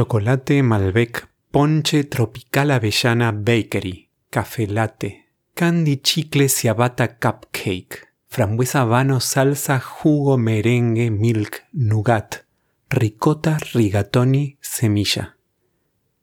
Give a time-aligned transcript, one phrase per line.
[0.00, 4.08] Chocolate Malbec Ponche Tropical Avellana Bakery.
[4.30, 5.26] Café latte.
[5.52, 8.08] Candy chicle ciabatta cupcake.
[8.26, 12.46] Frambuesa habano salsa jugo merengue milk nougat.
[12.88, 15.36] Ricota rigatoni semilla.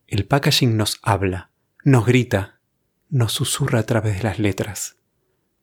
[0.08, 1.52] El packaging nos habla,
[1.84, 2.60] nos grita,
[3.10, 4.96] nos susurra a través de las letras.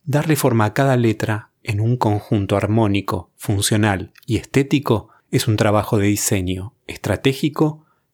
[0.04, 5.98] Darle forma a cada letra en un conjunto armónico, funcional y estético es un trabajo
[5.98, 7.83] de diseño estratégico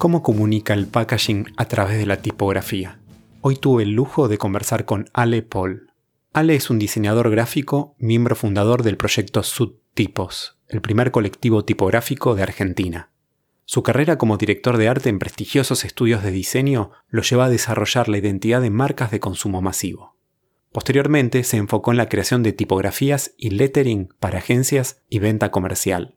[0.00, 3.00] ¿Cómo comunica el packaging a través de la tipografía?
[3.42, 5.92] Hoy tuve el lujo de conversar con Ale Paul,
[6.32, 12.42] Ale es un diseñador gráfico, miembro fundador del proyecto Subtipos, el primer colectivo tipográfico de
[12.42, 13.10] Argentina.
[13.66, 18.08] Su carrera como director de arte en prestigiosos estudios de diseño lo lleva a desarrollar
[18.08, 20.16] la identidad de marcas de consumo masivo.
[20.72, 26.16] Posteriormente se enfocó en la creación de tipografías y lettering para agencias y venta comercial.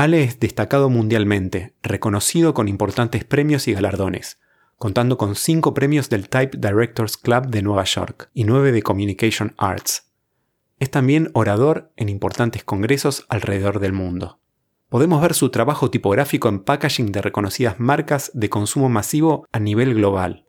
[0.00, 4.40] Ale es destacado mundialmente, reconocido con importantes premios y galardones,
[4.78, 9.52] contando con cinco premios del Type Directors Club de Nueva York y nueve de Communication
[9.58, 10.10] Arts.
[10.78, 14.40] Es también orador en importantes congresos alrededor del mundo.
[14.88, 19.92] Podemos ver su trabajo tipográfico en packaging de reconocidas marcas de consumo masivo a nivel
[19.92, 20.46] global.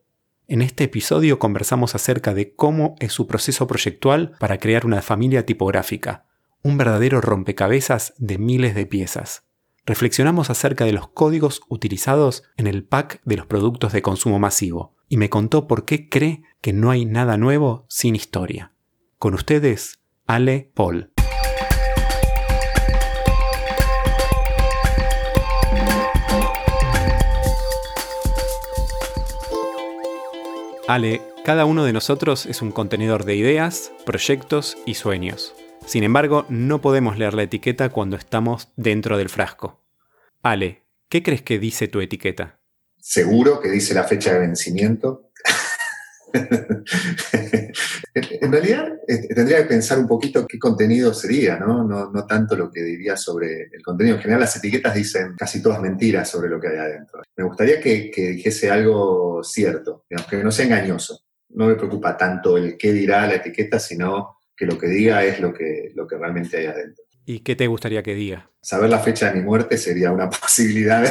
[0.47, 5.45] En este episodio conversamos acerca de cómo es su proceso proyectual para crear una familia
[5.45, 6.30] tipográfica,
[6.63, 9.45] un verdadero rompecabezas de miles de piezas
[9.85, 14.95] reflexionamos acerca de los códigos utilizados en el pack de los productos de consumo masivo
[15.09, 18.73] y me contó por qué cree que no hay nada nuevo sin historia.
[19.17, 21.11] Con ustedes, Ale Paul.
[30.87, 35.53] Ale, cada uno de nosotros es un contenedor de ideas, proyectos y sueños.
[35.85, 39.83] Sin embargo, no podemos leer la etiqueta cuando estamos dentro del frasco.
[40.41, 42.59] Ale, ¿qué crees que dice tu etiqueta?
[42.99, 45.31] Seguro que dice la fecha de vencimiento.
[48.13, 51.83] en realidad eh, tendría que pensar un poquito qué contenido sería, ¿no?
[51.83, 52.25] ¿no?
[52.25, 54.15] tanto lo que diría sobre el contenido.
[54.15, 57.21] En general las etiquetas dicen casi todas mentiras sobre lo que hay adentro.
[57.35, 61.21] Me gustaría que, que dijese algo cierto, que no sea engañoso.
[61.49, 65.39] No me preocupa tanto el qué dirá la etiqueta, sino que lo que diga es
[65.39, 67.03] lo que, lo que realmente hay adentro.
[67.25, 68.49] ¿Y qué te gustaría que diga?
[68.61, 71.03] Saber la fecha de mi muerte sería una posibilidad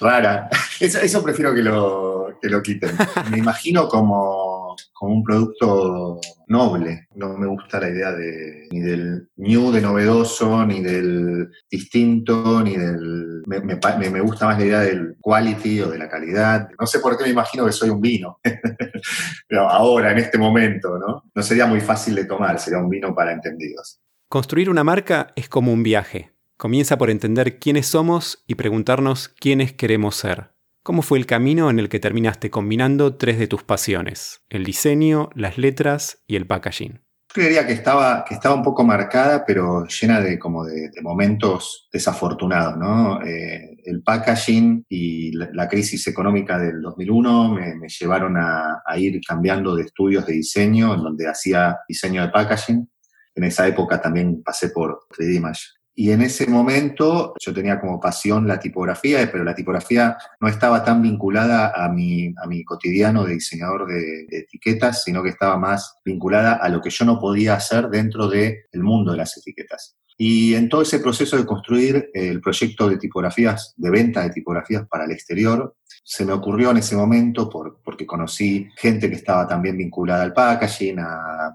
[0.00, 0.48] rara.
[0.80, 2.90] Eso, prefiero que lo, que lo quiten.
[3.30, 4.47] Me imagino como
[4.92, 7.06] como un producto noble.
[7.14, 12.76] No me gusta la idea de, ni del new, de novedoso, ni del distinto, ni
[12.76, 13.42] del...
[13.46, 16.68] Me, gusta más la idea del quality o de la calidad.
[16.78, 18.40] No sé por qué me imagino que soy un vino.
[19.48, 21.24] Pero ahora, en este momento, ¿no?
[21.34, 24.00] No sería muy fácil de tomar, sería un vino para entendidos.
[24.28, 26.32] Construir una marca es como un viaje.
[26.58, 30.57] Comienza por entender quiénes somos y preguntarnos quiénes queremos ser.
[30.88, 34.40] ¿Cómo fue el camino en el que terminaste combinando tres de tus pasiones?
[34.48, 37.02] El diseño, las letras y el packaging.
[37.36, 42.78] Yo que estaba, que estaba un poco marcada, pero llena de, como de, momentos desafortunados,
[42.78, 43.20] ¿no?
[43.22, 49.76] Eh, el packaging y la, crisis económica del 2001 me, llevaron a, a, ir cambiando
[49.76, 52.90] de estudios de diseño, en donde hacía diseño de packaging.
[53.34, 57.98] En esa época también pasé por 3D Image y en ese momento yo tenía como
[57.98, 63.24] pasión la tipografía, pero la tipografía no estaba tan vinculada a mi, a mi cotidiano
[63.24, 67.54] de diseñador de, etiquetas, sino que estaba más vinculada a lo que yo no podía
[67.54, 69.96] hacer dentro del mundo de las etiquetas.
[70.16, 74.86] Y en todo ese proceso de construir el proyecto de tipografías, de venta de tipografías
[74.86, 75.74] para el exterior,
[76.10, 80.32] se me ocurrió en ese momento por, porque conocí gente que estaba también vinculada al
[80.32, 80.96] packaging.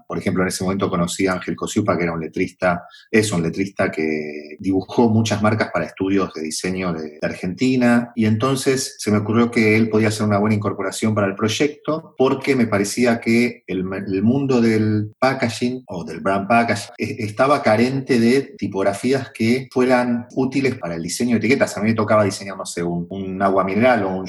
[0.06, 3.42] por ejemplo, en ese momento conocí a Ángel Cosiupa, que era un letrista, es un
[3.42, 8.12] letrista que dibujó muchas marcas para estudios de diseño de, Argentina.
[8.14, 12.14] Y entonces se me ocurrió que él podía ser una buena incorporación para el proyecto
[12.16, 17.60] porque me parecía que el, el mundo del packaging o del brand packaging e, estaba
[17.60, 21.76] carente de tipografías que fueran útiles para el diseño de etiquetas.
[21.76, 24.28] A mí me tocaba diseñar, no sé, un, un agua mineral o un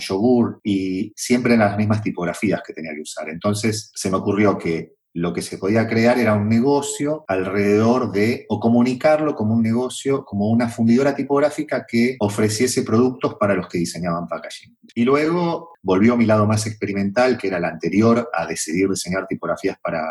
[0.63, 3.29] y siempre en las mismas tipografías que tenía que usar.
[3.29, 8.45] Entonces se me ocurrió que lo que se podía crear era un negocio alrededor de,
[8.49, 13.77] o comunicarlo como un negocio, como una fundidora tipográfica que ofreciese productos para los que
[13.77, 14.77] diseñaban packaging.
[14.93, 19.77] Y luego volvió mi lado más experimental, que era el anterior a decidir diseñar tipografías
[19.81, 20.03] para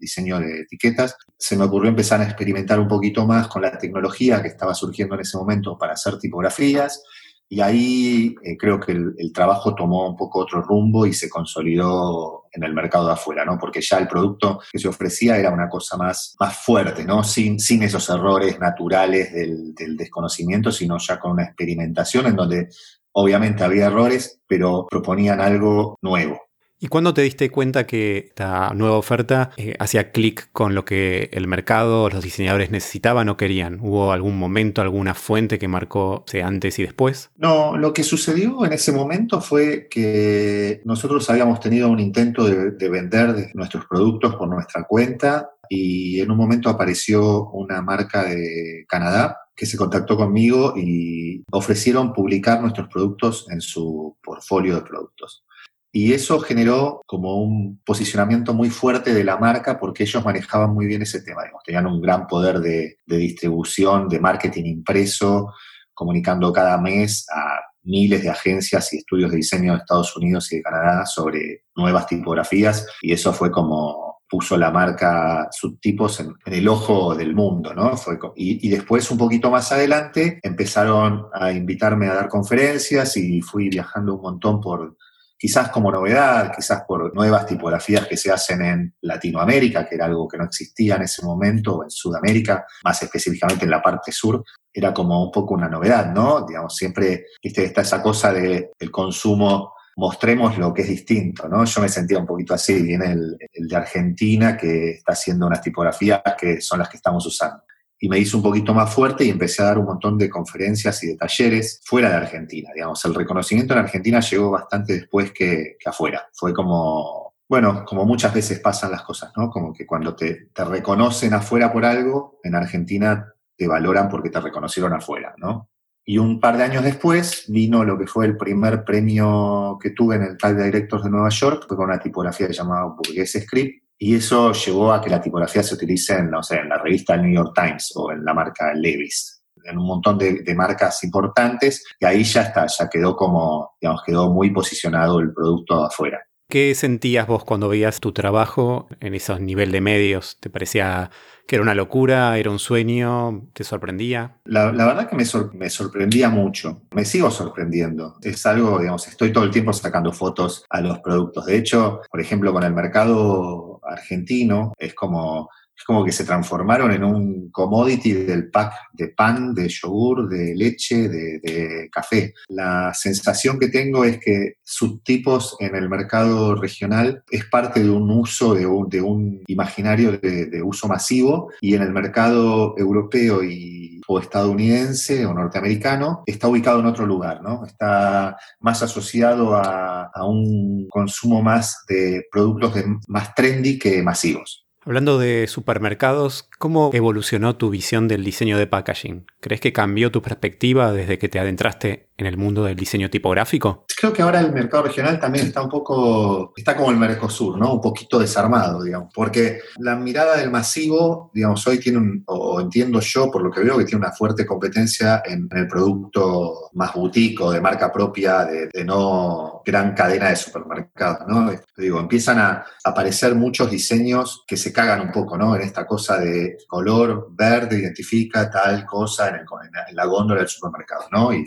[0.00, 1.16] diseño de etiquetas.
[1.36, 5.16] Se me ocurrió empezar a experimentar un poquito más con la tecnología que estaba surgiendo
[5.16, 7.02] en ese momento para hacer tipografías
[7.48, 12.44] y ahí eh, creo que el, trabajo tomó un poco otro rumbo y se consolidó
[12.52, 13.56] en el mercado de afuera, ¿no?
[13.58, 17.22] Porque ya el producto que se ofrecía era una cosa más, más fuerte, ¿no?
[17.22, 22.68] Sin, sin esos errores naturales del, del desconocimiento, sino ya con una experimentación en donde
[23.12, 26.45] obviamente había errores, pero proponían algo nuevo.
[26.78, 31.30] ¿Y cuándo te diste cuenta que esta nueva oferta eh, hacía clic con lo que
[31.32, 33.78] el mercado, los diseñadores necesitaban o querían?
[33.80, 37.30] ¿Hubo algún momento, alguna fuente que marcó antes y después?
[37.36, 42.72] No, lo que sucedió en ese momento fue que nosotros habíamos tenido un intento de,
[42.72, 48.84] de vender nuestros productos por nuestra cuenta y en un momento apareció una marca de
[48.86, 55.45] Canadá que se contactó conmigo y ofrecieron publicar nuestros productos en su portfolio de productos.
[55.92, 60.86] Y eso generó como un posicionamiento muy fuerte de la marca porque ellos manejaban muy
[60.86, 61.42] bien ese tema.
[61.64, 65.52] tenían un gran poder de, distribución, de marketing impreso,
[65.94, 70.56] comunicando cada mes a miles de agencias y estudios de diseño de Estados Unidos y
[70.56, 72.86] de Canadá sobre nuevas tipografías.
[73.00, 77.96] Y eso fue como puso la marca subtipos en, el ojo del mundo, ¿no?
[77.96, 83.68] Fue, y, después, un poquito más adelante, empezaron a invitarme a dar conferencias y fui
[83.68, 84.96] viajando un montón por
[85.46, 90.26] quizás como novedad, quizás por nuevas tipografías que se hacen en Latinoamérica, que era algo
[90.26, 94.42] que no existía en ese momento, o en Sudamérica, más específicamente en la parte sur,
[94.72, 96.44] era como un poco una novedad, ¿no?
[96.44, 101.64] Digamos, siempre está esa cosa de el consumo mostremos lo que es distinto, ¿no?
[101.64, 103.38] Yo me sentía un poquito así, viene el,
[103.68, 107.62] de Argentina que está haciendo unas tipografías que son las que estamos usando
[107.98, 111.02] y me hizo un poquito más fuerte y empecé a dar un montón de conferencias
[111.02, 112.70] y de talleres fuera de Argentina.
[112.74, 116.28] Digamos, el reconocimiento en Argentina llegó bastante después que, afuera.
[116.34, 119.50] Fue como, bueno, como muchas veces pasan las cosas, ¿no?
[119.50, 124.40] Como que cuando te, te reconocen afuera por algo, en Argentina te valoran porque te
[124.40, 125.70] reconocieron afuera, ¿no?
[126.08, 130.14] Y un par de años después vino lo que fue el primer premio que tuve
[130.14, 134.16] en el Type Directors de Nueva York, fue con una tipografía llamada Burgués Script, y
[134.16, 137.34] eso llevó a que la tipografía se utilice en, no sé, en la revista New
[137.34, 142.04] York Times o en la marca Levis, en un montón de, de, marcas importantes, y
[142.04, 146.20] ahí ya está, ya quedó como, digamos, quedó muy posicionado el producto afuera.
[146.48, 150.38] ¿Qué sentías vos cuando veías tu trabajo en esos niveles de medios?
[150.38, 151.10] ¿Te parecía
[151.48, 154.38] que era una locura, era un sueño, te sorprendía?
[154.44, 158.16] La, verdad que me, me, sorprendía mucho, me sigo sorprendiendo.
[158.22, 161.46] Es algo, digamos, estoy todo el tiempo sacando fotos a los productos.
[161.46, 166.90] De hecho, por ejemplo, con el mercado argentino, es como es como que se transformaron
[166.92, 172.34] en un commodity del pack de pan, de yogur, de leche, de, café.
[172.48, 178.10] La sensación que tengo es que subtipos en el mercado regional es parte de un
[178.10, 185.26] uso, de un, imaginario de, uso masivo y en el mercado europeo y, o estadounidense
[185.26, 187.64] o norteamericano está ubicado en otro lugar, ¿no?
[187.64, 192.74] Está más asociado a, a un consumo más de productos
[193.08, 194.65] más trendy que masivos.
[194.86, 199.26] Hablando de supermercados, ¿cómo evolucionó tu visión del diseño de packaging?
[199.40, 203.84] ¿Crees que cambió tu perspectiva desde que te adentraste en el mundo del diseño tipográfico?
[203.96, 207.74] Creo que ahora el mercado regional también está un poco, está como el Mercosur, ¿no?
[207.74, 213.00] Un poquito desarmado, digamos, porque la mirada del masivo, digamos, hoy tiene un, o entiendo
[213.00, 217.42] yo por lo que veo, que tiene una fuerte competencia en, el producto más boutique
[217.42, 221.50] o de marca propia, de, de no gran cadena de supermercados, ¿no?
[221.76, 225.56] Digo, empiezan a aparecer muchos diseños que se cagan un poco, ¿no?
[225.56, 229.44] En esta cosa de color verde identifica tal cosa en,
[229.92, 231.32] la góndola del supermercado, ¿no?
[231.32, 231.44] Y,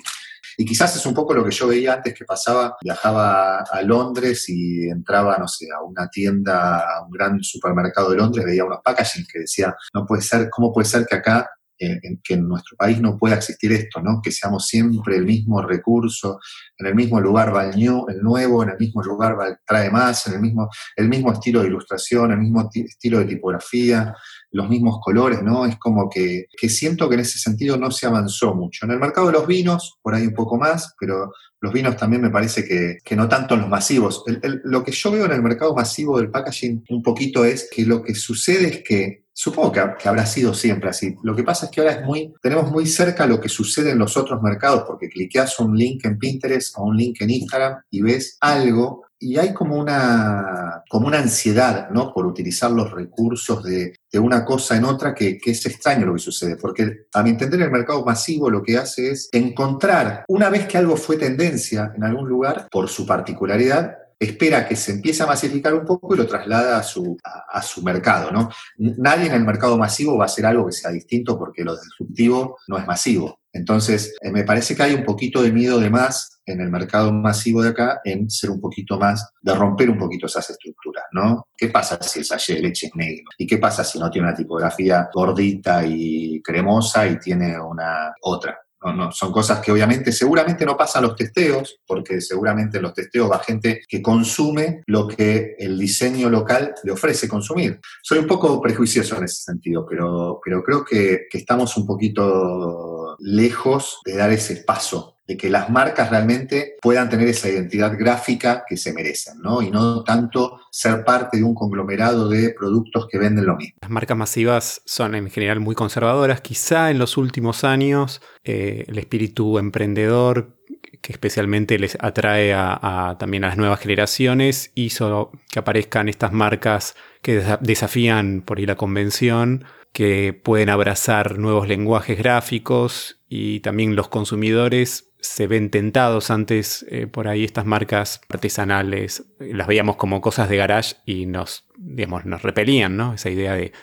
[0.60, 4.44] y quizás es un poco lo que yo veía antes que pasaba, viajaba a Londres
[4.50, 8.82] y entraba, no sé, a una tienda, a un gran supermercado de Londres, veía unos
[8.84, 11.50] packaging que decía, no puede ser, ¿cómo puede ser que acá
[11.80, 14.22] en, que en nuestro país no pueda existir esto, ¿no?
[14.22, 16.40] Que seamos siempre el mismo recurso,
[16.78, 20.34] en el mismo lugar va el, el nuevo, en el mismo lugar trae más, en
[20.34, 24.14] el mismo, el mismo estilo de ilustración, el mismo estilo de tipografía,
[24.52, 25.66] los mismos colores, ¿no?
[25.66, 28.86] Es como que, que, siento que en ese sentido no se avanzó mucho.
[28.86, 31.32] En el mercado de los vinos, por ahí un poco más, pero
[31.62, 34.24] los vinos también me parece que, que no tanto en los masivos.
[34.64, 38.02] lo que yo veo en el mercado masivo del packaging un poquito es que lo
[38.02, 41.16] que sucede es que Supongo que, habrá sido siempre así.
[41.24, 43.98] Lo que pasa es que ahora es muy, tenemos muy cerca lo que sucede en
[43.98, 48.02] los otros mercados, porque cliqueas un link en Pinterest o un link en Instagram y
[48.02, 52.12] ves algo y hay como una, como una ansiedad, ¿no?
[52.14, 56.20] Por utilizar los recursos de, una cosa en otra que, que, es extraño lo que
[56.20, 60.68] sucede, porque a mi entender el mercado masivo lo que hace es encontrar, una vez
[60.68, 65.28] que algo fue tendencia en algún lugar, por su particularidad, espera que se empiece a
[65.28, 68.32] masificar un poco y lo traslada a su, a, su mercado.
[68.32, 68.50] ¿no?
[68.78, 72.58] Nadie en el mercado masivo va a hacer algo que sea distinto porque lo disruptivo
[72.68, 73.40] no es masivo.
[73.52, 77.12] Entonces, eh, me parece que hay un poquito de miedo de más en el mercado
[77.12, 81.48] masivo de acá en ser un poquito más, de romper un poquito esas estructuras, ¿no?
[81.58, 83.26] ¿Qué pasa si el sachet de leche es negro?
[83.38, 88.60] ¿Y qué pasa si no tiene una tipografía gordita y cremosa y tiene una otra?
[88.84, 92.94] No, no, son cosas que obviamente seguramente no pasan los testeos, porque seguramente en los
[92.94, 97.80] testeos va gente que consume lo que el diseño local le ofrece consumir.
[98.02, 103.18] Soy un poco prejuicioso en ese sentido, pero, pero creo que, que estamos un poquito
[103.20, 108.64] lejos de dar ese paso de que las marcas realmente puedan tener esa identidad gráfica
[108.68, 109.62] que se merecen, ¿no?
[109.62, 113.78] Y no tanto ser parte de un conglomerado de productos que venden lo mismo.
[113.80, 116.42] Las marcas masivas son en general muy conservadoras.
[116.42, 120.58] Quizá en los últimos años eh, el espíritu emprendedor
[121.04, 126.96] que especialmente les atrae a, también a las nuevas generaciones, hizo que aparezcan estas marcas
[127.22, 134.10] que desafían por ahí la convención, que pueden abrazar nuevos lenguajes gráficos y también los
[134.10, 140.50] consumidores se ven tentados antes eh, por ahí estas marcas artesanales, las veíamos como cosas
[140.50, 143.14] de garage y nos, digamos, nos repelían, ¿no?
[143.14, 143.74] Esa idea de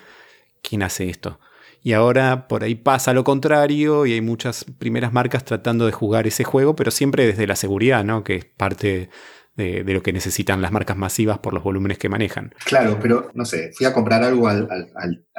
[0.63, 1.39] quién hace esto.
[1.83, 6.27] Y ahora por ahí pasa lo contrario y hay muchas primeras marcas tratando de jugar
[6.27, 8.25] ese juego, pero siempre desde la seguridad, ¿no?
[8.25, 9.09] Que es parte
[9.57, 12.55] de, lo que necesitan las marcas masivas por los volúmenes que manejan.
[12.65, 14.67] Claro, pero no sé, fui a comprar algo al,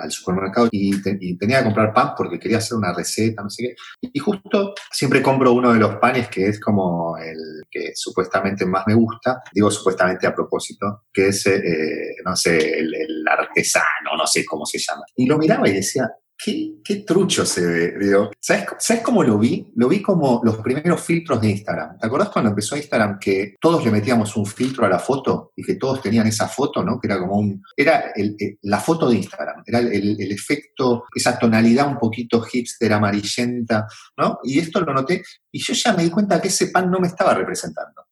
[0.10, 1.02] supermercado y,
[1.38, 4.10] tenía que comprar pan porque quería hacer una receta, no sé qué.
[4.14, 7.38] Y justo siempre compro uno de los panes que es como el
[7.70, 12.94] que supuestamente más me gusta, digo supuestamente a propósito, que es, eh, no sé, el,
[12.94, 15.04] el artesano, no sé cómo se llama.
[15.16, 18.30] Y lo miraba y decía, Qué, trucho se ve, digo.
[18.40, 19.72] ¿Sabes, ¿Sabes, cómo lo vi?
[19.76, 21.98] Lo vi como los primeros filtros de Instagram.
[21.98, 25.64] ¿Te acordás cuando empezó Instagram que todos le metíamos un filtro a la foto y
[25.64, 27.00] que todos tenían esa foto, ¿no?
[27.00, 27.64] Que era como un...
[27.76, 28.14] Era
[28.62, 34.40] la foto de Instagram, era el, efecto, esa tonalidad un poquito hipster, amarillenta, ¿no?
[34.44, 37.08] Y esto lo noté y yo ya me di cuenta que ese pan no me
[37.08, 38.06] estaba representando.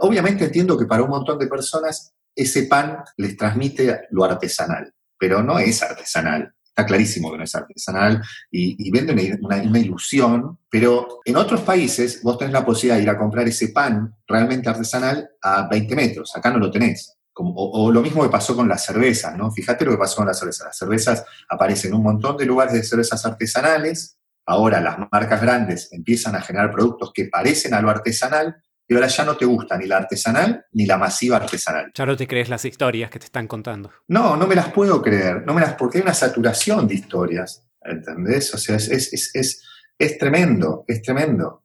[0.00, 5.42] Obviamente entiendo que para un montón de personas ese pan les transmite lo artesanal, pero
[5.42, 11.60] no es artesanal clarísimo que no es artesanal y, vende una, ilusión, pero en otros
[11.62, 15.96] países vos tenés la posibilidad de ir a comprar ese pan realmente artesanal a 20
[15.96, 17.16] metros, acá no lo tenés.
[17.34, 19.50] o, lo mismo que pasó con las cervezas, ¿no?
[19.50, 20.66] Fíjate lo que pasó con las cervezas.
[20.66, 25.92] Las cervezas aparecen en un montón de lugares de cervezas artesanales, ahora las marcas grandes
[25.92, 28.56] empiezan a generar productos que parecen a lo artesanal,
[28.90, 31.92] y ahora ya no te gusta ni la artesanal ni la masiva artesanal.
[31.94, 33.92] Ya no te crees las historias que te están contando.
[34.08, 37.64] No, no me las puedo creer, no me las, porque hay una saturación de historias,
[37.80, 38.52] ¿entendés?
[38.52, 39.62] O sea, es, es, es,
[39.96, 41.62] es tremendo, es tremendo.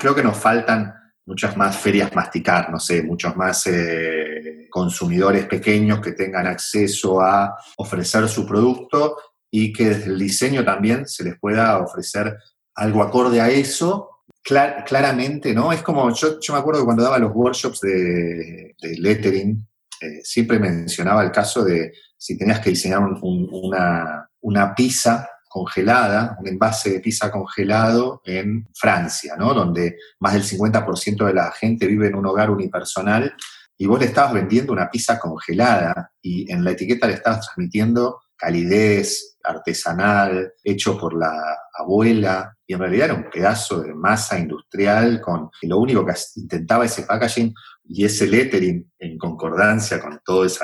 [0.00, 0.92] Creo que nos faltan
[1.26, 7.56] muchas más ferias masticar, no sé, muchos más eh, consumidores pequeños que tengan acceso a
[7.76, 9.16] ofrecer su producto
[9.48, 12.36] y que desde el diseño también se les pueda ofrecer
[12.74, 14.17] algo acorde a eso
[14.48, 15.72] claramente, ¿no?
[15.72, 19.66] Es como, yo, yo, me acuerdo que cuando daba los workshops de, lettering,
[20.00, 26.48] eh, siempre mencionaba el caso de si tenías que diseñar una, una pizza congelada, un
[26.48, 29.54] envase de pizza congelado en Francia, ¿no?
[29.54, 33.34] Donde más del 50% de la gente vive en un hogar unipersonal
[33.76, 38.20] y vos le estabas vendiendo una pizza congelada y en la etiqueta le estabas transmitiendo
[38.38, 41.32] calidez, artesanal, hecho por la
[41.74, 46.84] abuela, y en realidad era un pedazo de masa industrial con lo único que intentaba
[46.84, 47.54] ese packaging
[47.84, 50.60] y ese lettering en concordancia con todos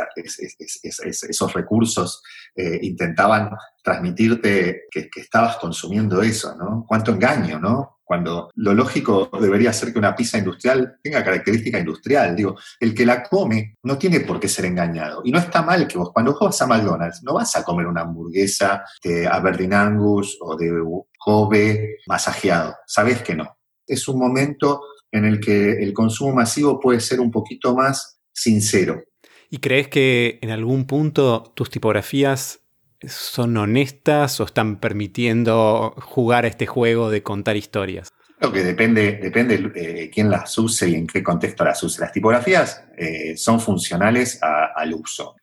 [0.82, 2.22] esos recursos,
[2.54, 3.50] eh, intentaban
[3.82, 6.84] transmitirte que, que, estabas consumiendo eso, ¿no?
[6.86, 7.93] Cuánto engaño, ¿no?
[8.04, 12.36] Cuando lo lógico debería ser que una pizza industrial tenga característica industrial.
[12.36, 15.22] Digo, el que la come no tiene por qué ser engañado.
[15.24, 17.86] Y no está mal que vos, cuando vos vas a McDonald's, no vas a comer
[17.86, 20.70] una hamburguesa de Aberdeen Angus o de
[21.18, 22.76] Kobe masajeado.
[22.86, 23.56] Sabés que no.
[23.86, 29.02] Es un momento en el que el consumo masivo puede ser un poquito más sincero.
[29.48, 32.63] ¿Y crees que en algún punto tus tipografías
[33.08, 38.12] son honestas o están permitiendo jugar a este juego de contar historias?
[38.38, 42.00] Creo que depende, depende de quién las use y en qué contexto las use.
[42.00, 45.36] Las tipografías eh, son funcionales al uso.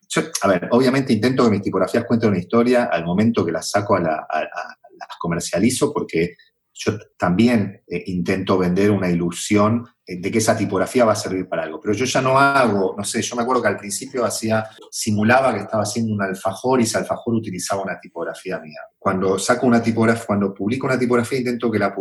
[0.44, 3.96] a ver, obviamente intento que mis tipografías cuenten una historia al momento que las saco
[3.96, 6.36] a, las comercializo porque
[6.74, 11.48] yo también eh, intento vender una ilusión eh, de que esa tipografía va a servir
[11.48, 11.80] para algo.
[11.80, 15.54] Pero yo ya no hago, no sé, yo me acuerdo que al principio hacía, simulaba
[15.54, 18.80] que estaba haciendo un alfajor y ese alfajor utilizaba una tipografía mía.
[18.98, 21.94] Cuando saco una tipografía, cuando publico una tipografía, intento que la,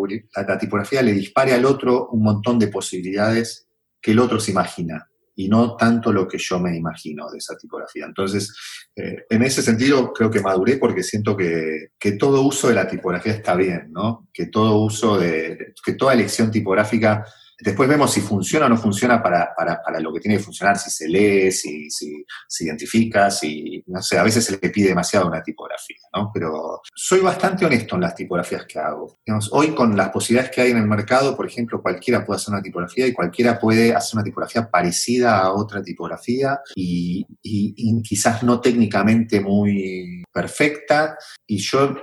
[0.46, 3.66] la tipografía le dispare al otro un montón de posibilidades
[4.00, 7.56] que el otro se imagina y no tanto lo que yo me imagino de esa
[7.56, 8.04] tipografía.
[8.04, 8.54] Entonces,
[8.94, 12.88] eh, en ese sentido creo que maduré porque siento que, que, todo uso de la
[12.88, 14.28] tipografía está bien, ¿no?
[14.32, 17.24] Que todo uso de, que toda elección tipográfica
[17.60, 19.54] Después vemos si funciona o no funciona para,
[20.00, 24.18] lo que tiene que funcionar, si se lee, si, si se identifica, si, no sé,
[24.18, 26.30] a veces se le pide demasiado una tipografía, ¿no?
[26.32, 29.18] Pero soy bastante honesto en las tipografías que hago.
[29.52, 32.62] hoy con las posibilidades que hay en el mercado, por ejemplo, cualquiera puede hacer una
[32.62, 38.60] tipografía y cualquiera puede hacer una tipografía parecida a otra tipografía y, y quizás no
[38.60, 41.16] técnicamente muy perfecta.
[41.46, 41.94] Y yo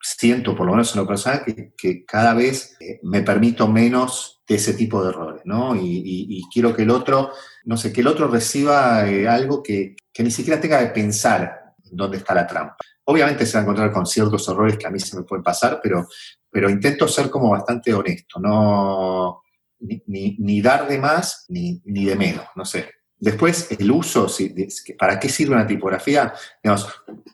[0.00, 1.44] siento, por lo menos en lo personal,
[1.76, 5.74] que, cada vez eh, me permito menos de ese tipo de errores, ¿no?
[5.76, 7.32] Y, quiero que el otro,
[7.64, 12.18] no sé, que el otro reciba eh, algo que, ni siquiera tenga que pensar dónde
[12.18, 12.76] está la trampa.
[13.04, 15.80] Obviamente se va a encontrar con ciertos errores que a mí se me pueden pasar,
[15.82, 16.06] pero,
[16.50, 19.42] pero intento ser como bastante honesto, no
[19.80, 22.90] ni, ni dar de más ni, ni de menos, no sé.
[23.20, 24.28] Después, el uso,
[24.96, 26.32] ¿para qué sirve una tipografía?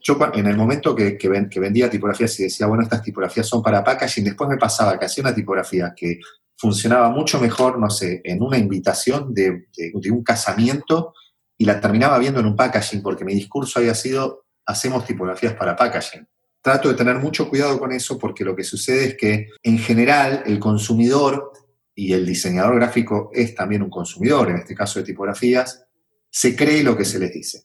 [0.02, 1.18] yo en el momento que,
[1.56, 5.22] vendía tipografías y decía, bueno, estas tipografías son para packaging, después me pasaba que hacía
[5.22, 6.20] una tipografía que
[6.56, 11.12] funcionaba mucho mejor, no sé, en una invitación de, de un casamiento
[11.58, 15.76] y la terminaba viendo en un packaging porque mi discurso había sido, hacemos tipografías para
[15.76, 16.26] packaging.
[16.62, 20.42] Trato de tener mucho cuidado con eso porque lo que sucede es que en general
[20.46, 21.52] el consumidor
[21.94, 25.86] y el diseñador gráfico es también un consumidor, en este caso de tipografías,
[26.30, 27.64] se cree lo que se les dice.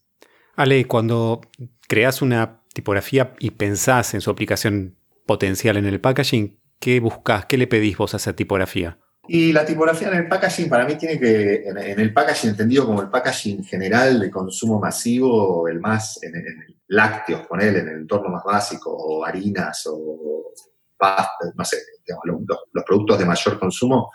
[0.56, 1.42] Ale, cuando
[1.88, 4.96] creas una tipografía y pensás en su aplicación
[5.26, 7.46] potencial en el packaging, ¿qué buscas?
[7.46, 9.00] ¿Qué le pedís vos a esa tipografía?
[9.28, 13.02] Y la tipografía en el packaging para mí tiene que, en, el packaging entendido como
[13.02, 18.30] el packaging general de consumo masivo, el más, en, el lácteos, poner en el entorno
[18.30, 20.54] más básico, o harinas, o
[22.26, 24.12] los, productos de mayor consumo,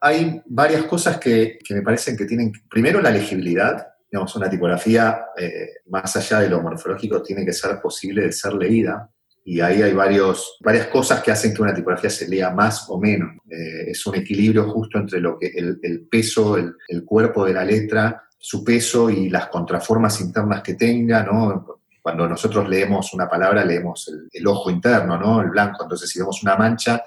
[0.00, 5.68] hay varias cosas que, me parecen que tienen, primero la legibilidad, digamos, una tipografía, eh,
[5.86, 9.10] más allá de lo morfológico, tiene que ser posible de ser leída.
[9.46, 12.98] Y ahí hay varios, varias cosas que hacen que una tipografía se lea más o
[12.98, 13.36] menos.
[13.50, 17.64] Eh, es un equilibrio justo entre lo que el, peso, el, el, cuerpo de la
[17.64, 21.80] letra, su peso y las contraformas internas que tenga, ¿no?
[22.04, 25.40] Cuando nosotros leemos una palabra, leemos el, ojo interno, ¿no?
[25.40, 25.84] El blanco.
[25.84, 27.02] Entonces, si vemos una mancha,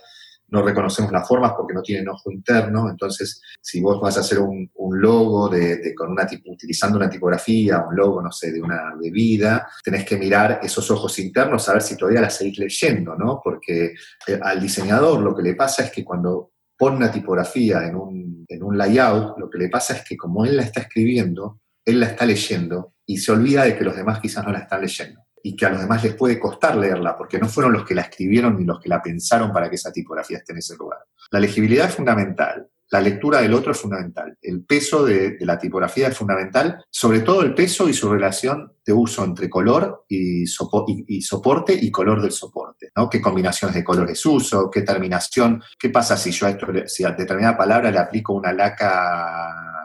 [0.48, 2.90] no reconocemos las formas porque no tienen ojo interno.
[2.90, 7.96] Entonces, si vos vas a hacer un, logo de, con una, utilizando una tipografía, un
[7.96, 11.96] logo, no sé, de una bebida, tenés que mirar esos ojos internos a ver si
[11.96, 13.40] todavía la seguís leyendo, ¿no?
[13.44, 13.94] Porque
[14.26, 18.46] eh, al diseñador lo que le pasa es que cuando pone una tipografía en un,
[18.48, 22.02] en un layout, lo que le pasa es que como él la está escribiendo, él
[22.02, 25.22] la está leyendo y se olvida de que los demás quizás no la están leyendo
[25.42, 28.02] y que a los demás les puede costar leerla porque no fueron los que la
[28.02, 31.00] escribieron ni los que la pensaron para que esa tipografía esté en ese lugar.
[31.32, 36.10] La legibilidad es fundamental, la lectura del otro es fundamental, el peso de, la tipografía
[36.10, 41.74] es fundamental, sobre todo el peso y su relación de uso entre color y, soporte
[41.74, 43.10] y color del soporte, ¿no?
[43.10, 44.70] ¿Qué combinaciones de colores uso?
[44.70, 45.64] ¿Qué terminación?
[45.80, 46.48] ¿Qué pasa si yo
[46.86, 49.77] si a determinada palabra le aplico una laca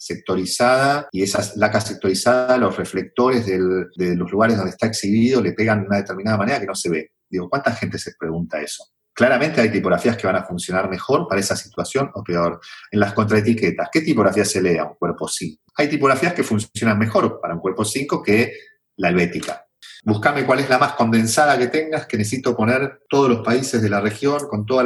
[0.00, 5.82] sectorizada y esa laca sectorizada, los reflectores de los lugares donde está exhibido le pegan
[5.82, 7.12] de una determinada manera que no se ve.
[7.28, 8.84] Digo, ¿cuánta gente se pregunta eso?
[9.12, 12.60] Claramente hay tipografías que van a funcionar mejor para esa situación o peor.
[12.90, 15.62] En las contraetiquetas, ¿qué tipografía se lee a un cuerpo 5?
[15.76, 18.54] Hay tipografías que funcionan mejor para un cuerpo 5 que
[18.96, 19.66] la helvética.
[20.04, 23.90] Buscame cuál es la más condensada que tengas, que necesito poner todos los países de
[23.90, 24.84] la región con todos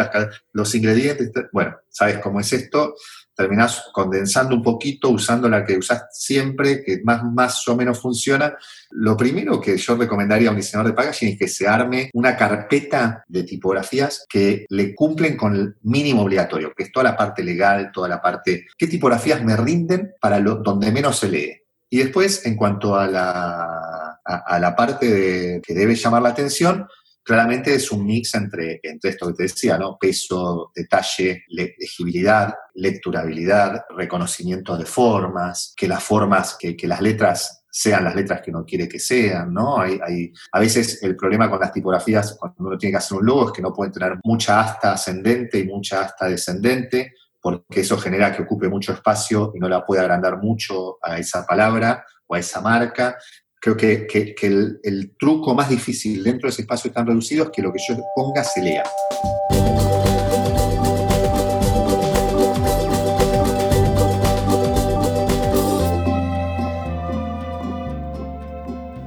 [0.52, 1.30] los ingredientes.
[1.52, 2.94] Bueno, ¿sabes cómo es esto?
[3.34, 8.56] Terminás condensando un poquito, usando la que usás siempre, que más, más o menos funciona.
[8.90, 12.36] Lo primero que yo recomendaría a un diseñador de packaging es que se arme una
[12.36, 17.42] carpeta de tipografías que le cumplen con el mínimo obligatorio, que es toda la parte
[17.42, 21.60] legal, toda la parte, qué tipografías me rinden para lo, donde menos se lee.
[21.90, 26.88] Y después, en cuanto a la, a, la parte que debe llamar la atención,
[27.24, 29.96] claramente es un mix entre, entre esto que te decía, ¿no?
[29.98, 38.14] Peso, detalle, legibilidad, lecturabilidad, reconocimiento de formas, que las formas, que, las letras sean las
[38.14, 39.80] letras que uno quiere que sean, ¿no?
[39.80, 43.26] Hay, hay, a veces el problema con las tipografías cuando uno tiene que hacer un
[43.26, 47.98] logo es que no pueden tener mucha asta ascendente y mucha asta descendente, porque eso
[47.98, 52.34] genera que ocupe mucho espacio y no la puede agrandar mucho a esa palabra o
[52.34, 53.16] a esa marca.
[53.64, 57.50] Creo que, que, el, el truco más difícil dentro de ese espacio tan reducido es
[57.50, 58.84] que lo que yo ponga se lea.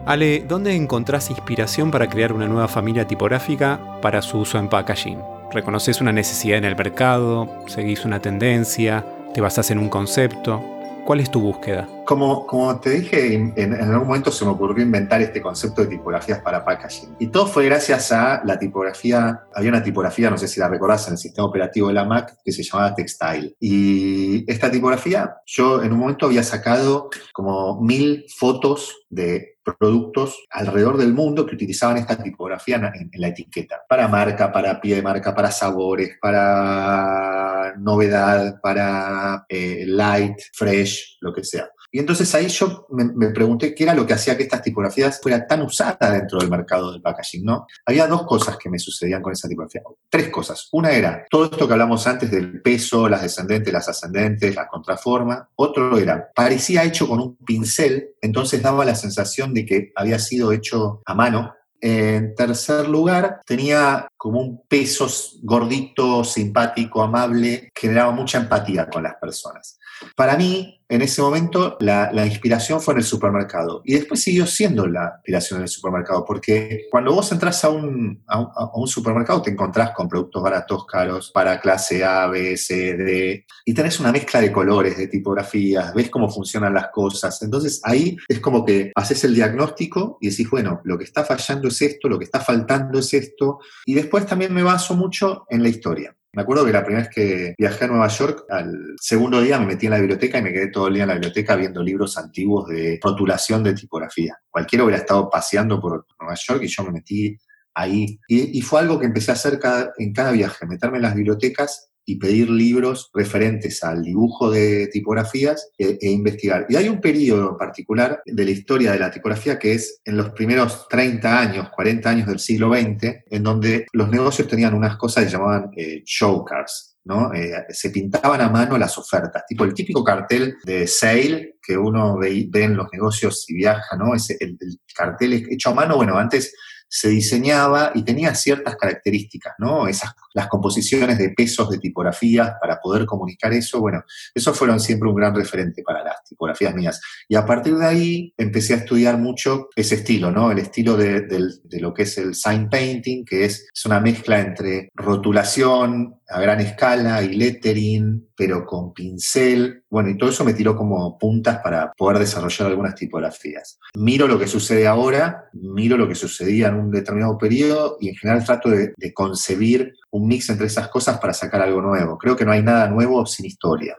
[0.07, 5.19] Ale, ¿dónde encontrás inspiración para crear una nueva familia tipográfica para su uso en packaging?
[5.51, 7.47] ¿Reconoces una necesidad en el mercado?
[7.67, 9.05] ¿Seguís una tendencia?
[9.35, 10.76] ¿Te basás en un concepto?
[11.07, 11.87] ¿Cuál es tu búsqueda?
[12.05, 16.41] Como, como te dije, en, algún momento se me ocurrió inventar este concepto de tipografías
[16.41, 17.15] para packaging.
[17.17, 21.07] Y todo fue gracias a la tipografía, había una tipografía, no sé si la recordás,
[21.07, 23.55] en el sistema operativo de la Mac, que se llamaba Textile.
[23.57, 30.97] Y esta tipografía, yo en un momento había sacado como mil fotos de productos alrededor
[30.97, 33.81] del mundo que utilizaban esta tipografía en, la etiqueta.
[33.87, 37.36] Para marca, para pie de marca, para sabores, para
[37.77, 41.69] novedad, para eh, light, fresh, lo que sea.
[41.91, 45.47] Y entonces ahí yo me, pregunté qué era lo que hacía que estas tipografías fueran
[45.47, 47.65] tan usadas dentro del mercado del packaging, ¿no?
[47.85, 49.81] Había dos cosas que me sucedían con esa tipografía.
[50.09, 50.67] Tres cosas.
[50.73, 55.49] Una era todo esto que hablamos antes del peso, las descendentes, las ascendentes, la contraforma.
[55.55, 60.51] Otro era, parecía hecho con un pincel, entonces daba la sensación de que había sido
[60.51, 65.07] hecho a mano en tercer lugar, tenía como un peso
[65.41, 69.79] gordito, simpático, amable, generaba mucha empatía con las personas.
[70.15, 73.81] Para mí, en ese momento, la, inspiración fue en el supermercado.
[73.83, 78.23] Y después siguió siendo la inspiración en el supermercado, porque cuando vos entras a un,
[78.27, 83.45] a un, supermercado, te encontrás con productos baratos, caros, para clase A, B, C, D,
[83.65, 87.41] y tenés una mezcla de colores, de tipografías, ves cómo funcionan las cosas.
[87.41, 91.67] Entonces ahí es como que haces el diagnóstico y decís, bueno, lo que está fallando
[91.67, 93.59] es esto, lo que está faltando es esto.
[93.85, 96.15] Y después también me baso mucho en la historia.
[96.33, 99.65] Me acuerdo que la primera vez que viajé a Nueva York, al segundo día me
[99.65, 102.17] metí en la biblioteca y me quedé todo el día en la biblioteca viendo libros
[102.17, 104.37] antiguos de rotulación de tipografía.
[104.49, 107.37] Cualquiera hubiera estado paseando por Nueva York y yo me metí
[107.73, 108.19] ahí.
[108.27, 109.59] Y, fue algo que empecé a hacer
[109.97, 115.71] en cada viaje, meterme en las bibliotecas y pedir libros referentes al dibujo de tipografías
[115.77, 116.65] e, e, investigar.
[116.69, 120.15] Y hay un periodo en particular de la historia de la tipografía que es en
[120.15, 124.95] los primeros 30 años, 40 años del siglo XX, en donde los negocios tenían unas
[124.95, 126.95] cosas que llamaban eh, showcards.
[127.03, 127.33] ¿no?
[127.33, 132.17] Eh, se pintaban a mano las ofertas, tipo el típico cartel de sale que uno
[132.17, 134.13] ve, en los negocios y viaja, ¿no?
[134.13, 136.53] Ese, el, el cartel hecho a mano, bueno, antes
[136.87, 139.87] se diseñaba y tenía ciertas características, ¿no?
[139.87, 145.09] Esas, las composiciones de pesos de tipografías para poder comunicar eso, bueno, esos fueron siempre
[145.09, 147.01] un gran referente para las tipografías mías.
[147.27, 150.51] Y a partir de ahí empecé a estudiar mucho ese estilo, ¿no?
[150.51, 154.39] El estilo de, de lo que es el sign painting, que es, es una mezcla
[154.39, 159.83] entre rotulación, a gran escala y lettering, pero con pincel.
[159.89, 163.79] Bueno, y todo eso me tiró como puntas para poder desarrollar algunas tipografías.
[163.95, 168.15] Miro lo que sucede ahora, miro lo que sucedía en un determinado periodo y en
[168.15, 172.17] general trato de, concebir un mix entre esas cosas para sacar algo nuevo.
[172.17, 173.95] Creo que no hay nada nuevo sin historia.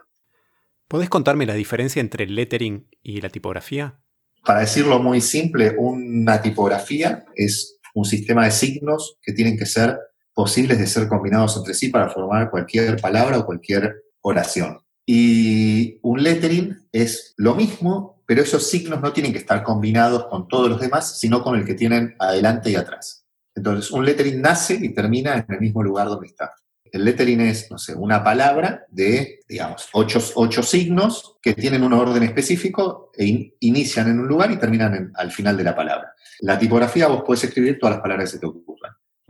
[0.87, 3.99] ¿Podés contarme la diferencia entre el lettering y la tipografía?
[4.45, 9.97] Para decirlo muy simple, una tipografía es un sistema de signos que tienen que ser
[10.33, 14.79] posibles de ser combinados entre sí para formar cualquier palabra o cualquier oración.
[15.05, 20.47] Y un lettering es lo mismo, pero esos signos no tienen que estar combinados con
[20.47, 23.25] todos los demás, sino con el que tienen adelante y atrás.
[23.55, 26.51] Entonces, un lettering nace y termina en el mismo lugar donde está.
[26.91, 32.23] El lettering es, no sé, una palabra de, digamos, ocho, signos que tienen un orden
[32.23, 36.13] específico e inician en un lugar y terminan al final de la palabra.
[36.41, 38.47] La tipografía vos puedes escribir todas las palabras que se te.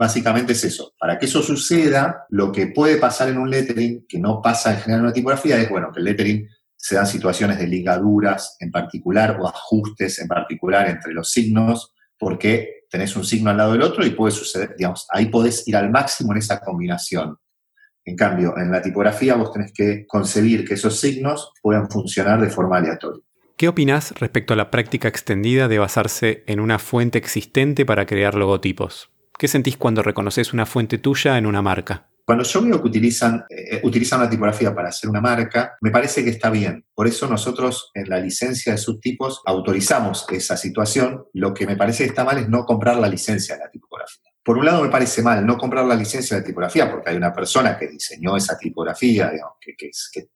[0.00, 0.94] Básicamente es eso.
[0.98, 4.78] Para que eso suceda, lo que puede pasar en un lettering, que no pasa en
[4.78, 8.70] general en una tipografía, es bueno, que el lettering se dan situaciones de ligaduras en
[8.70, 13.82] particular o ajustes en particular entre los signos, porque tenés un signo al lado del
[13.82, 17.36] otro y puede suceder, digamos, ahí podés ir al máximo en esa combinación.
[18.02, 22.48] En cambio, en la tipografía vos tenés que concebir que esos signos puedan funcionar de
[22.48, 23.22] forma aleatoria.
[23.58, 28.34] ¿Qué opinás respecto a la práctica extendida de basarse en una fuente existente para crear
[28.34, 29.10] logotipos?
[29.40, 32.10] ¿Qué sentís cuando reconoces una fuente tuya en una marca?
[32.26, 36.22] Cuando yo veo que utilizan, eh, utilizan una tipografía para hacer una marca, me parece
[36.22, 36.84] que está bien.
[36.94, 41.24] Por eso nosotros en la licencia de subtipos autorizamos esa situación.
[41.32, 44.30] Lo que me parece que está mal es no comprar la licencia de la tipografía.
[44.44, 47.32] Por un lado me parece mal no comprar la licencia de tipografía porque hay una
[47.32, 50.28] persona que diseñó esa tipografía, que, que, que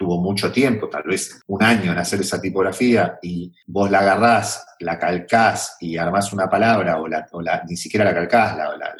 [0.00, 4.64] tuvo mucho tiempo, tal vez un año en hacer esa tipografía, y vos la agarrás,
[4.78, 8.94] la calcás y armás una palabra, o, la, ni siquiera la calcás, la, la,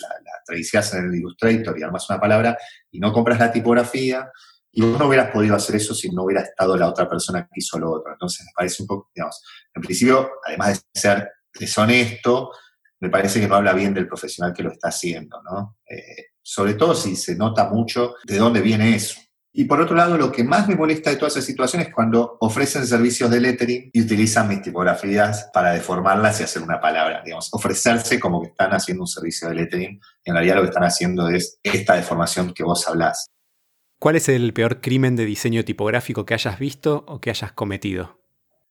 [0.47, 2.59] en el Illustrator y armás una palabra,
[2.91, 4.31] y no compras la tipografía,
[4.73, 7.61] y vos no hubieras podido hacer eso si no hubiera estado la otra persona que
[7.61, 8.13] hizo lo otro.
[8.13, 9.43] Entonces me parece un poco, digamos,
[9.75, 12.51] en principio, además de ser deshonesto,
[13.01, 15.79] me parece que no habla bien del profesional que lo está haciendo, ¿no?
[15.89, 19.19] Eh, sobre todo si se nota mucho de dónde viene eso.
[19.53, 22.37] Y por otro lado, lo que más me molesta de toda esa situación es cuando
[22.41, 27.49] ofrecen servicios de lettering y utilizan mis tipografías para deformarlas y hacer una palabra, digamos,
[27.53, 30.01] ofrecerse como que están haciendo un servicio de lettering.
[30.25, 33.27] En realidad lo que están haciendo es esta deformación que vos hablás.
[33.99, 38.21] ¿Cuál es el peor crimen de diseño tipográfico que hayas visto o que hayas cometido?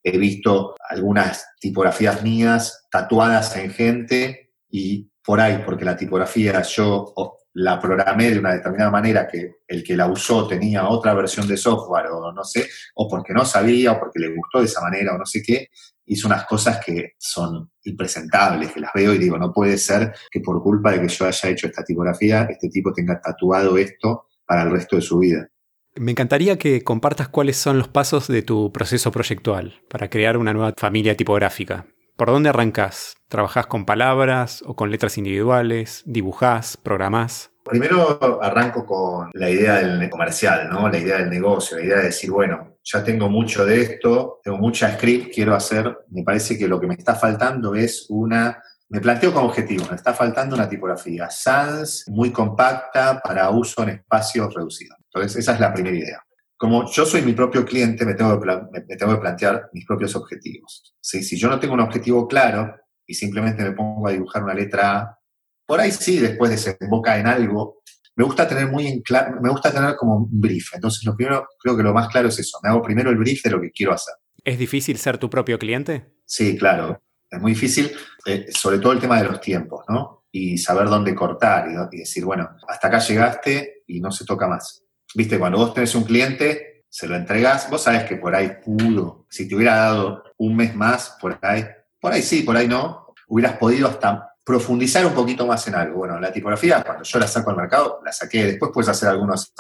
[0.02, 7.14] He visto algunas tipografías mías tatuadas en gente y por ahí, porque la tipografía yo
[7.60, 11.58] la programé de una determinada manera que el que la usó tenía otra versión de
[11.58, 15.14] software o no sé, o porque no sabía o porque le gustó de esa manera
[15.14, 15.68] o no sé qué,
[16.06, 20.40] hizo unas cosas que son impresentables, que las veo y digo, no puede ser que
[20.40, 24.64] por culpa de que yo haya hecho esta tipografía, este tipo tenga tatuado esto para
[24.64, 25.48] el resto de su vida.
[25.96, 30.54] Me encantaría que compartas cuáles son los pasos de tu proceso proyectual para crear una
[30.54, 31.88] nueva familia tipográfica.
[32.20, 33.16] ¿Por dónde arrancas?
[33.30, 36.04] ¿Trabajás con palabras o con letras individuales?
[36.06, 36.76] ¿Dibujás?
[36.76, 37.52] ¿Programás?
[37.64, 40.90] Primero arranco con la idea del comercial, ¿no?
[40.90, 44.58] La idea del negocio, la idea de decir, bueno, ya tengo mucho de esto, tengo
[44.58, 49.00] mucha script, quiero hacer, me parece que lo que me está faltando es una me
[49.00, 54.54] planteo como objetivo, me está faltando una tipografía sans muy compacta para uso en espacios
[54.54, 54.98] reducidos.
[55.06, 56.22] Entonces, esa es la primera idea
[56.60, 60.14] como yo soy mi propio cliente, me tengo que, me tengo que plantear mis propios
[60.18, 60.94] objetivos.
[61.00, 62.76] Si yo no tengo un objetivo claro
[63.08, 65.20] y simplemente me pongo a dibujar una letra A,
[65.66, 67.82] por ahí sí, después desemboca en algo.
[68.14, 70.74] Me gusta tener muy en claro, me gusta tener como un brief.
[70.74, 72.60] Entonces, lo primero, creo que lo más claro es eso.
[72.62, 74.16] Me hago primero el brief de lo que quiero hacer.
[74.44, 76.12] ¿Es difícil ser tu propio cliente?
[76.26, 77.02] Sí, claro.
[77.30, 77.90] Es muy difícil,
[78.26, 80.26] eh, sobre todo el tema de los tiempos, ¿no?
[80.30, 84.46] Y saber dónde cortar y, y decir, bueno, hasta acá llegaste y no se toca
[84.46, 84.84] más.
[85.16, 89.26] Viste, cuando vos tenés un cliente, se lo entregás, vos sabés que por ahí pudo,
[89.30, 91.66] si te hubiera dado un mes más, por ahí,
[92.00, 96.00] por ahí sí, por ahí no, hubieras podido hasta profundizar un poquito más en algo.
[96.00, 99.54] Bueno, la tipografía, cuando yo la saco al mercado, la saqué, después puedes hacer algunos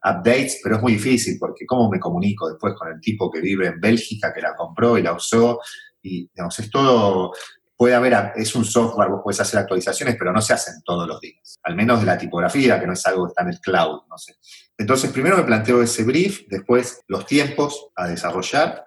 [0.00, 3.66] updates, pero es muy difícil porque ¿cómo me comunico después con el tipo que vive
[3.66, 5.60] en Bélgica, que la compró y la usó?
[6.00, 7.32] Y, digamos, es todo,
[7.76, 11.20] puede haber, es un software, vos puedes hacer actualizaciones, pero no se hacen todos los
[11.20, 11.58] días.
[11.62, 14.00] Al menos de la tipografía, que no es algo que está en el cloud.
[14.78, 18.84] Entonces, primero me planteo ese brief, después los tiempos a desarrollar,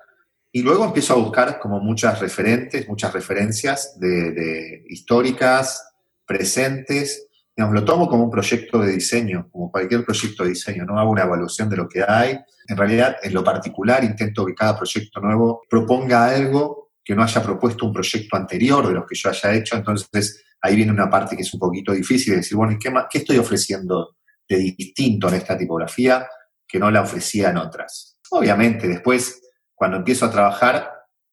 [0.51, 5.93] y luego empiezo a buscar como muchas referentes, muchas referencias de, históricas,
[6.25, 7.27] presentes.
[7.55, 11.11] Digamos, lo tomo como un proyecto de diseño, como cualquier proyecto de diseño, no hago
[11.11, 12.39] una evaluación de lo que hay.
[12.67, 17.41] En realidad, en lo particular, intento que cada proyecto nuevo proponga algo que no haya
[17.41, 19.75] propuesto un proyecto anterior de los que yo haya hecho.
[19.75, 23.17] Entonces, ahí viene una parte que es un poquito difícil de decir, bueno, ¿qué, qué
[23.17, 24.15] estoy ofreciendo
[24.47, 26.27] de distinto en esta tipografía
[26.67, 28.19] que no la ofrecía en otras?
[28.29, 29.41] Obviamente, después,
[29.73, 30.87] cuando empiezo a trabajar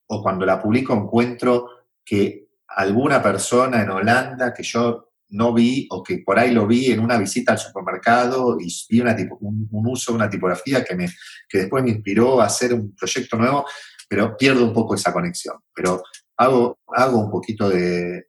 [0.07, 1.69] o cuando la publico, encuentro
[2.03, 6.91] que alguna persona en Holanda que yo no vi o que por ahí lo vi
[6.91, 9.03] en una visita al supermercado y vi
[9.41, 11.07] un, uso de una tipografía que, me,
[11.47, 13.67] que después me inspiró a hacer un proyecto nuevo,
[14.09, 15.57] pero pierdo un poco esa conexión.
[15.75, 16.03] Pero
[16.37, 18.27] hago, hago un poquito de,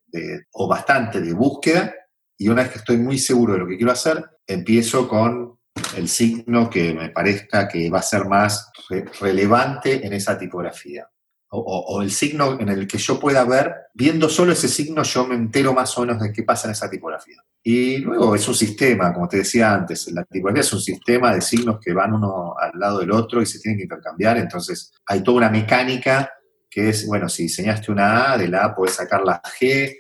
[0.54, 1.94] o bastante de búsqueda
[2.38, 5.60] y una vez que estoy muy seguro de lo que quiero hacer, empiezo con
[5.96, 8.72] el signo que me parezca que va a ser más
[9.20, 11.08] relevante en esa tipografía.
[11.50, 15.36] O, el signo en el que yo pueda ver, viendo solo ese signo, yo me
[15.36, 17.38] entero más o menos de qué pasa en esa tipografía.
[17.64, 21.40] Y luego es un sistema, como te decía antes, la tipografía es un sistema de
[21.40, 25.24] signos que van uno al lado del otro y se tienen que intercambiar, entonces hay
[25.24, 26.30] toda una mecánica
[26.70, 29.96] que es, bueno, si diseñaste una A, de la A puedes sacar la G,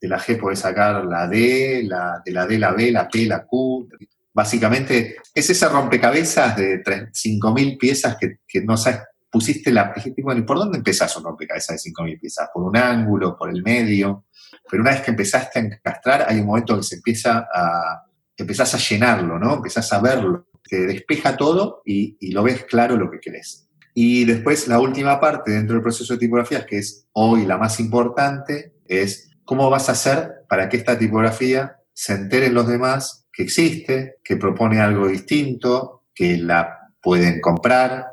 [0.00, 3.24] de la G puedes sacar la D, la, de la D la B, la P,
[3.24, 3.88] la Q.
[4.32, 9.94] Básicamente es ese rompecabezas de 5.000 piezas que, que no sabes pusiste la...
[10.22, 12.48] Bueno, ¿y por dónde empezás un rompecabezas de 5.000 piezas?
[12.52, 13.36] ¿Por un ángulo?
[13.36, 14.26] ¿Por el medio?
[14.70, 18.04] Pero una vez que empezaste a encastrar, hay un momento que se empieza a...
[18.36, 19.54] empezás a llenarlo, ¿no?
[19.54, 20.46] Empezás a verlo.
[20.68, 23.68] Te despeja todo y, y lo ves claro lo que querés.
[23.94, 27.80] Y después la última parte dentro del proceso de tipografías, que es hoy la más
[27.80, 33.42] importante, es cómo vas a hacer para que esta tipografía se enteren los demás que
[33.42, 38.06] existe, que propone algo distinto, que la pueden comprar,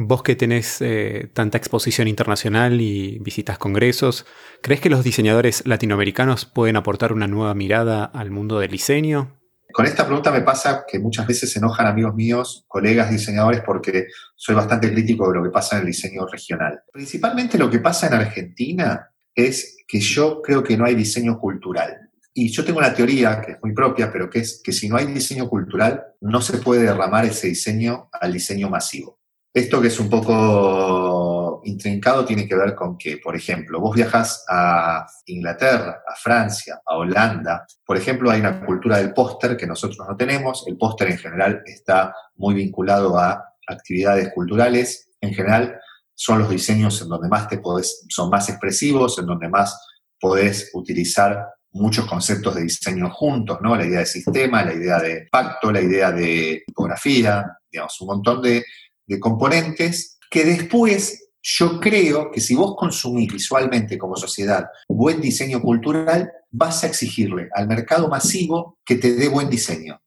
[0.00, 4.26] Vos que tenés eh, tanta exposición internacional y visitas congresos,
[4.62, 9.40] ¿crees que los diseñadores latinoamericanos pueden aportar una nueva mirada al mundo del diseño?
[9.72, 14.06] Con esta pregunta me pasa que muchas veces se enojan amigos míos, colegas diseñadores, porque
[14.36, 16.80] soy bastante crítico de lo que pasa en el diseño regional.
[16.92, 22.08] Principalmente lo que pasa en Argentina es que yo creo que no hay diseño cultural.
[22.32, 24.96] Y yo tengo una teoría que es muy propia, pero que es que si no
[24.96, 29.17] hay diseño cultural, no se puede derramar ese diseño al diseño masivo.
[29.52, 34.44] Esto que es un poco intrincado tiene que ver con que, por ejemplo, vos viajas
[34.48, 37.66] a Inglaterra, a Francia, a Holanda.
[37.84, 40.64] Por ejemplo, hay una cultura del póster que nosotros no tenemos.
[40.66, 45.10] El póster en general está muy vinculado a actividades culturales.
[45.20, 45.78] En general,
[46.14, 49.80] son los diseños en donde más te podés, son más expresivos, en donde más
[50.20, 53.76] podés utilizar muchos conceptos de diseño juntos, ¿no?
[53.76, 58.42] La idea de sistema, la idea de pacto, la idea de tipografía, digamos, un montón
[58.42, 58.64] de,
[59.08, 65.62] de componentes que después yo creo que si vos consumís visualmente como sociedad buen diseño
[65.62, 70.00] cultural, vas a exigirle al mercado masivo que te dé buen diseño.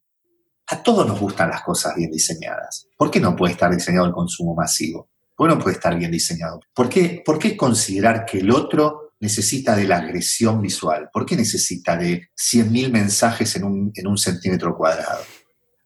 [0.67, 2.87] A todos nos gustan las cosas bien diseñadas.
[2.95, 5.09] ¿Por qué no puede estar diseñado el consumo masivo?
[5.35, 6.59] ¿Por qué no puede estar bien diseñado?
[6.73, 11.09] ¿Por qué, ¿Por qué considerar que el otro necesita de la agresión visual?
[11.11, 15.23] ¿Por qué necesita de 100.000 mensajes en un, en un centímetro cuadrado?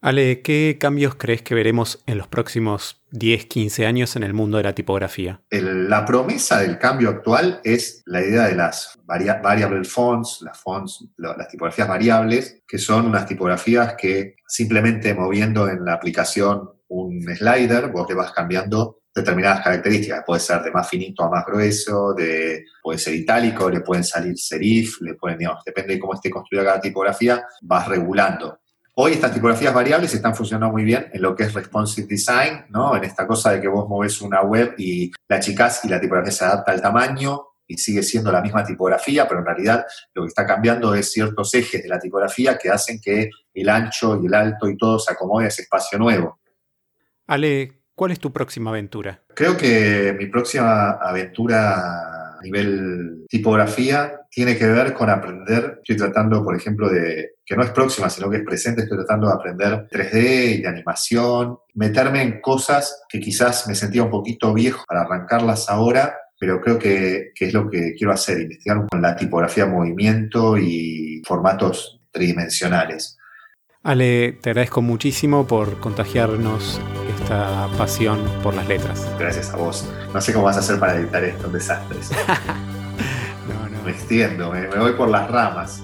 [0.06, 4.58] Ale, ¿qué cambios crees que veremos en los próximos 10, 15 años en el mundo
[4.58, 5.42] de la tipografía?
[5.50, 11.48] la promesa del cambio actual es la idea de las variable fonts, las fonts, las
[11.48, 18.08] tipografías variables, que son unas tipografías que simplemente moviendo en la aplicación un slider, vos
[18.08, 20.24] le vas cambiando determinadas características.
[20.24, 24.38] Puede ser de más finito a más grueso, de, puede ser itálico, le pueden salir
[24.38, 28.60] serif, le pueden, digamos, depende de cómo esté construida cada tipografía, vas regulando
[28.98, 32.96] Hoy estas tipografías variables están funcionando muy bien en lo que es responsive design, ¿no?
[32.96, 36.32] En esta cosa de que vos moves una web y la chicas y la tipografía
[36.32, 40.30] se adapta al tamaño y sigue siendo la misma tipografía, pero en realidad lo que
[40.30, 44.34] está cambiando es ciertos ejes de la tipografía que hacen que el ancho y el
[44.34, 46.40] alto y todo se acomode a ese espacio nuevo.
[47.28, 49.24] Ale, ¿cuál es tu próxima aventura?
[49.36, 56.56] Creo que mi próxima aventura nivel tipografía tiene que ver con aprender, estoy tratando, por
[56.56, 60.58] ejemplo, de, que no es próxima, sino que es presente, estoy tratando de aprender 3D
[60.58, 65.70] y de animación, meterme en cosas que quizás me sentía un poquito viejo para arrancarlas
[65.70, 70.58] ahora, pero creo que, que es lo que quiero hacer, investigar con la tipografía movimiento
[70.58, 73.18] y formatos tridimensionales.
[73.84, 76.82] Ale, te agradezco muchísimo por contagiarnos
[77.20, 79.08] esta pasión por las letras.
[79.20, 79.88] Gracias a vos.
[80.12, 82.00] No sé cómo vas a hacer para editar esto, un desastre.
[83.48, 83.84] no, no.
[83.84, 85.84] Me extiendo, me, me voy por las ramas.